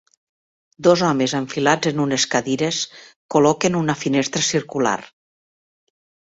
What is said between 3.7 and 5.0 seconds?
una finestra circular.